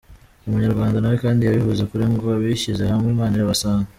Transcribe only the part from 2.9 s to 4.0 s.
hamwe Imana irabasanga”.